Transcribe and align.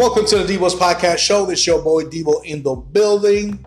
Welcome 0.00 0.24
to 0.28 0.38
the 0.38 0.56
Devo's 0.56 0.74
Podcast 0.74 1.18
Show. 1.18 1.44
This 1.44 1.66
your 1.66 1.82
boy 1.82 2.04
Devo 2.04 2.42
in 2.46 2.62
the 2.62 2.74
building. 2.74 3.62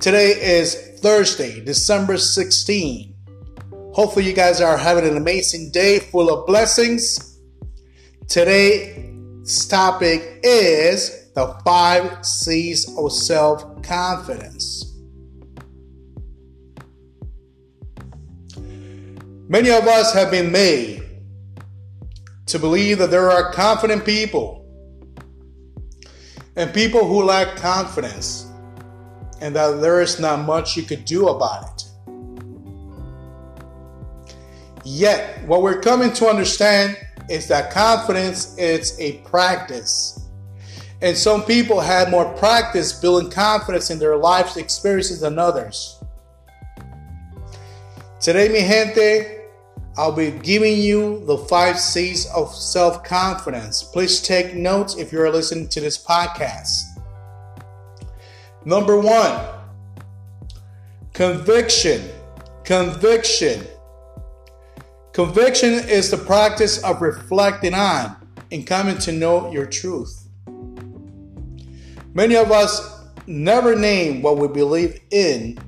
Today 0.00 0.30
is 0.30 0.98
Thursday, 1.00 1.62
December 1.62 2.16
16. 2.16 3.14
Hopefully, 3.92 4.24
you 4.24 4.32
guys 4.32 4.62
are 4.62 4.78
having 4.78 5.06
an 5.06 5.18
amazing 5.18 5.70
day 5.70 5.98
full 5.98 6.32
of 6.32 6.46
blessings. 6.46 7.40
Today's 8.26 9.66
topic 9.66 10.40
is 10.42 11.30
the 11.34 11.54
five 11.62 12.24
C's 12.24 12.90
of 12.96 13.12
self 13.12 13.82
confidence. 13.82 14.96
Many 19.46 19.72
of 19.72 19.86
us 19.86 20.14
have 20.14 20.30
been 20.30 20.50
made 20.50 21.02
to 22.46 22.58
believe 22.58 22.96
that 22.96 23.10
there 23.10 23.30
are 23.30 23.52
confident 23.52 24.06
people 24.06 24.57
and 26.58 26.74
people 26.74 27.06
who 27.06 27.22
lack 27.22 27.56
confidence, 27.56 28.50
and 29.40 29.54
that 29.54 29.80
there 29.80 30.02
is 30.02 30.18
not 30.18 30.40
much 30.44 30.76
you 30.76 30.82
could 30.82 31.04
do 31.04 31.28
about 31.28 31.62
it. 31.64 31.84
Yet, 34.84 35.46
what 35.46 35.62
we're 35.62 35.80
coming 35.80 36.12
to 36.14 36.26
understand 36.26 36.98
is 37.30 37.46
that 37.46 37.70
confidence 37.70 38.58
is 38.58 38.98
a 38.98 39.18
practice. 39.18 40.26
And 41.00 41.16
some 41.16 41.44
people 41.44 41.78
have 41.78 42.10
more 42.10 42.34
practice 42.34 42.92
building 42.92 43.30
confidence 43.30 43.90
in 43.90 44.00
their 44.00 44.16
lives 44.16 44.56
experiences 44.56 45.20
than 45.20 45.38
others. 45.38 46.02
Today, 48.20 48.48
mi 48.48 48.62
gente, 48.62 49.37
I'll 49.98 50.12
be 50.12 50.30
giving 50.30 50.78
you 50.78 51.24
the 51.26 51.36
five 51.36 51.80
C's 51.80 52.26
of 52.26 52.54
self 52.54 53.02
confidence. 53.02 53.82
Please 53.82 54.20
take 54.20 54.54
notes 54.54 54.96
if 54.96 55.10
you're 55.10 55.28
listening 55.28 55.66
to 55.70 55.80
this 55.80 55.98
podcast. 55.98 56.84
Number 58.64 58.96
one, 58.96 59.44
conviction. 61.12 62.08
Conviction. 62.62 63.66
Conviction 65.12 65.72
is 65.72 66.12
the 66.12 66.16
practice 66.16 66.80
of 66.84 67.02
reflecting 67.02 67.74
on 67.74 68.16
and 68.52 68.64
coming 68.64 68.98
to 68.98 69.10
know 69.10 69.50
your 69.50 69.66
truth. 69.66 70.28
Many 72.14 72.36
of 72.36 72.52
us 72.52 73.04
never 73.26 73.74
name 73.74 74.22
what 74.22 74.38
we 74.38 74.46
believe 74.46 75.00
in 75.10 75.58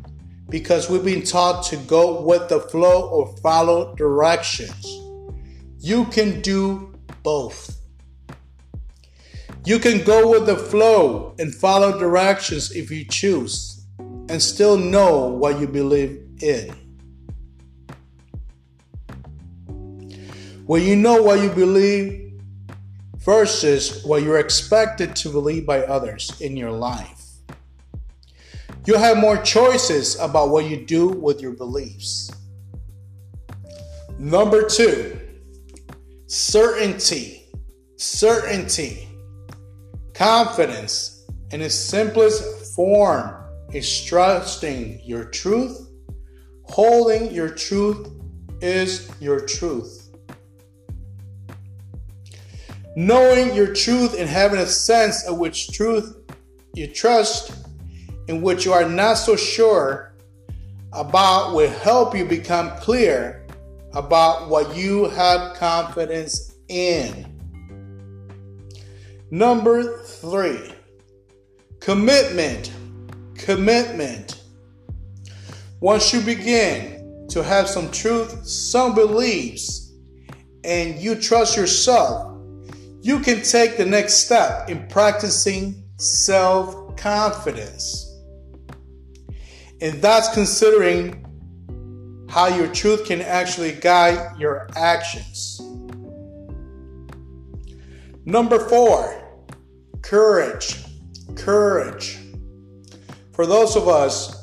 because 0.50 0.90
we've 0.90 1.04
been 1.04 1.22
taught 1.22 1.62
to 1.66 1.76
go 1.76 2.20
with 2.22 2.48
the 2.48 2.60
flow 2.60 3.08
or 3.08 3.36
follow 3.36 3.94
directions. 3.94 4.84
You 5.78 6.04
can 6.06 6.40
do 6.40 6.92
both. 7.22 7.76
You 9.64 9.78
can 9.78 10.02
go 10.04 10.28
with 10.28 10.46
the 10.46 10.56
flow 10.56 11.34
and 11.38 11.54
follow 11.54 11.98
directions 11.98 12.72
if 12.72 12.90
you 12.90 13.04
choose 13.04 13.86
and 13.98 14.42
still 14.42 14.76
know 14.76 15.28
what 15.28 15.60
you 15.60 15.68
believe 15.68 16.20
in. 16.42 16.74
When 20.66 20.82
you 20.82 20.96
know 20.96 21.22
what 21.22 21.40
you 21.40 21.50
believe 21.50 22.32
versus 23.18 24.04
what 24.04 24.22
you're 24.22 24.38
expected 24.38 25.14
to 25.16 25.28
believe 25.28 25.66
by 25.66 25.82
others 25.82 26.40
in 26.40 26.56
your 26.56 26.70
life 26.70 27.19
you 28.90 28.96
have 28.96 29.18
more 29.18 29.36
choices 29.36 30.18
about 30.18 30.48
what 30.48 30.64
you 30.64 30.84
do 30.84 31.06
with 31.06 31.40
your 31.40 31.52
beliefs. 31.52 32.28
Number 34.18 34.68
two, 34.68 35.16
certainty. 36.26 37.44
Certainty. 37.96 39.08
Confidence 40.12 41.24
in 41.52 41.60
its 41.60 41.76
simplest 41.76 42.74
form 42.74 43.32
is 43.72 44.04
trusting 44.04 45.00
your 45.04 45.26
truth. 45.26 45.88
Holding 46.64 47.30
your 47.30 47.50
truth 47.50 48.08
is 48.60 49.08
your 49.20 49.38
truth. 49.46 50.10
Knowing 52.96 53.54
your 53.54 53.72
truth 53.72 54.18
and 54.18 54.28
having 54.28 54.58
a 54.58 54.66
sense 54.66 55.24
of 55.28 55.38
which 55.38 55.70
truth 55.70 56.16
you 56.74 56.88
trust 56.88 57.59
in 58.30 58.40
which 58.40 58.64
you 58.64 58.72
are 58.72 58.88
not 58.88 59.14
so 59.14 59.34
sure 59.34 60.14
about 60.92 61.52
will 61.52 61.68
help 61.68 62.16
you 62.16 62.24
become 62.24 62.70
clear 62.78 63.44
about 63.92 64.48
what 64.48 64.76
you 64.76 65.06
have 65.10 65.56
confidence 65.56 66.54
in. 66.68 67.26
Number 69.32 69.98
three, 70.04 70.72
commitment. 71.80 72.72
Commitment. 73.34 74.40
Once 75.80 76.12
you 76.12 76.20
begin 76.20 77.26
to 77.30 77.42
have 77.42 77.68
some 77.68 77.90
truth, 77.90 78.46
some 78.46 78.94
beliefs, 78.94 79.92
and 80.62 81.00
you 81.00 81.16
trust 81.16 81.56
yourself, 81.56 82.38
you 83.02 83.18
can 83.18 83.42
take 83.42 83.76
the 83.76 83.86
next 83.86 84.24
step 84.24 84.68
in 84.68 84.86
practicing 84.86 85.82
self 85.96 86.96
confidence. 86.96 88.09
And 89.80 90.02
that's 90.02 90.28
considering 90.34 91.24
how 92.28 92.48
your 92.48 92.68
truth 92.68 93.06
can 93.06 93.22
actually 93.22 93.72
guide 93.72 94.38
your 94.38 94.68
actions. 94.76 95.60
Number 98.24 98.58
four, 98.58 99.46
courage. 100.02 100.84
Courage. 101.34 102.18
For 103.32 103.46
those 103.46 103.74
of 103.74 103.88
us 103.88 104.36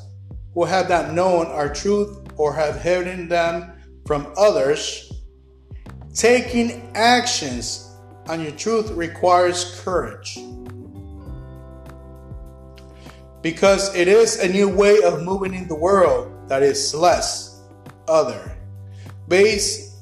who 0.53 0.65
have 0.65 0.89
not 0.89 1.13
known 1.13 1.45
our 1.47 1.71
truth 1.71 2.17
or 2.35 2.53
have 2.53 2.81
hidden 2.81 3.27
them 3.27 3.71
from 4.05 4.33
others, 4.35 5.11
taking 6.13 6.91
actions 6.95 7.95
on 8.27 8.41
your 8.41 8.53
truth 8.53 8.89
requires 8.91 9.79
courage 9.83 10.39
because 13.41 13.95
it 13.95 14.07
is 14.07 14.39
a 14.39 14.47
new 14.47 14.67
way 14.67 15.01
of 15.03 15.23
moving 15.23 15.53
in 15.53 15.67
the 15.67 15.75
world 15.75 16.31
that 16.49 16.63
is 16.63 16.93
less 16.93 17.61
other, 18.07 18.57
based 19.27 19.95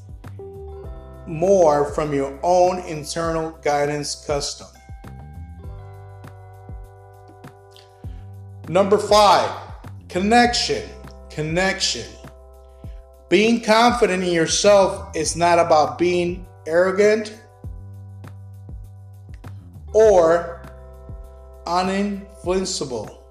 more 1.28 1.91
from 1.94 2.13
your 2.13 2.40
own 2.44 2.79
internal 2.85 3.51
guidance 3.63 4.25
custom. 4.25 4.68
Number 8.68 8.97
five, 8.97 9.52
connection. 10.09 10.90
Connection. 11.29 12.07
Being 13.29 13.62
confident 13.62 14.23
in 14.23 14.31
yourself 14.31 15.16
is 15.16 15.35
not 15.35 15.59
about 15.59 15.97
being 15.97 16.47
arrogant 16.66 17.38
or 19.94 20.63
uninfluenceable. 21.66 23.25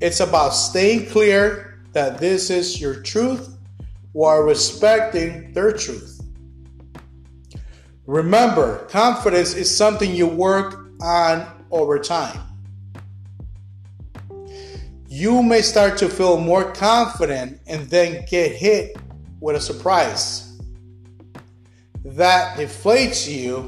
It's 0.00 0.20
about 0.20 0.50
staying 0.50 1.06
clear 1.06 1.80
that 1.92 2.18
this 2.18 2.50
is 2.50 2.80
your 2.80 3.02
truth 3.02 3.56
while 4.12 4.40
respecting 4.40 5.52
their 5.52 5.72
truth. 5.72 6.20
Remember, 8.06 8.86
confidence 8.86 9.54
is 9.54 9.74
something 9.74 10.14
you 10.14 10.26
work 10.26 10.90
on 11.00 11.46
over 11.70 11.98
time. 11.98 12.40
You 15.08 15.42
may 15.42 15.62
start 15.62 15.98
to 15.98 16.08
feel 16.08 16.38
more 16.38 16.72
confident 16.72 17.60
and 17.66 17.88
then 17.88 18.24
get 18.26 18.52
hit 18.52 18.96
with 19.40 19.56
a 19.56 19.60
surprise 19.60 20.58
that 22.04 22.56
deflates 22.56 23.26
you, 23.26 23.62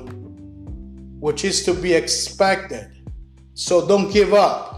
which 1.21 1.45
is 1.45 1.65
to 1.65 1.75
be 1.75 1.95
expected. 1.95 2.93
So 3.55 3.89
don't 3.89 4.13
give 4.13 4.35
up. 4.35 4.78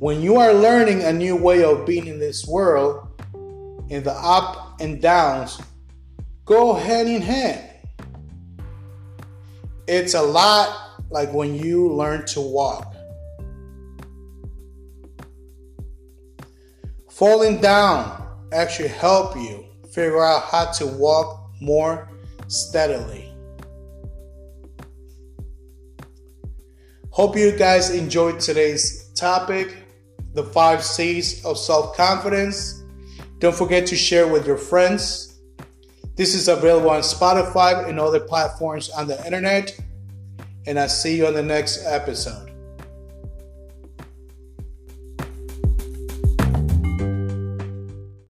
When 0.00 0.22
you 0.22 0.36
are 0.36 0.54
learning 0.54 1.02
a 1.02 1.12
new 1.12 1.36
way 1.36 1.62
of 1.62 1.84
being 1.84 2.06
in 2.06 2.18
this 2.18 2.46
world, 2.46 3.06
in 3.90 4.02
the 4.02 4.14
up 4.14 4.80
and 4.80 4.98
downs, 4.98 5.60
go 6.46 6.72
hand 6.72 7.06
in 7.06 7.20
hand. 7.20 7.68
It's 9.86 10.14
a 10.14 10.22
lot 10.22 11.02
like 11.10 11.30
when 11.34 11.54
you 11.54 11.92
learn 11.92 12.24
to 12.28 12.40
walk. 12.40 12.94
Falling 17.10 17.60
down 17.60 18.26
actually 18.54 18.88
help 18.88 19.36
you 19.36 19.66
figure 19.92 20.24
out 20.24 20.44
how 20.44 20.70
to 20.78 20.86
walk 20.86 21.50
more 21.60 22.08
steadily. 22.46 23.30
Hope 27.10 27.36
you 27.36 27.52
guys 27.52 27.90
enjoyed 27.90 28.40
today's 28.40 29.10
topic 29.14 29.79
the 30.34 30.44
five 30.44 30.82
C's 30.82 31.44
of 31.44 31.58
self 31.58 31.96
confidence. 31.96 32.82
Don't 33.38 33.54
forget 33.54 33.86
to 33.86 33.96
share 33.96 34.28
with 34.28 34.46
your 34.46 34.58
friends. 34.58 35.40
This 36.16 36.34
is 36.34 36.48
available 36.48 36.90
on 36.90 37.00
Spotify 37.00 37.88
and 37.88 37.98
other 37.98 38.20
platforms 38.20 38.90
on 38.90 39.06
the 39.06 39.24
internet. 39.24 39.78
and 40.66 40.78
I'll 40.78 40.88
see 40.88 41.16
you 41.16 41.26
on 41.26 41.34
the 41.34 41.42
next 41.42 41.86
episode. 41.86 42.49